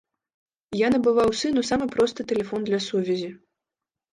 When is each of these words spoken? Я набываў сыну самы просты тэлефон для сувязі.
Я 0.77 0.87
набываў 0.93 1.29
сыну 1.41 1.65
самы 1.71 1.85
просты 1.93 2.25
тэлефон 2.33 2.61
для 2.71 2.79
сувязі. 2.87 3.29